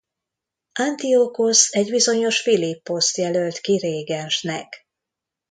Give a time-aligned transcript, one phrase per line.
[0.79, 4.87] Antiokhosz egy bizonyos Philipposzt jelölt ki régensnek.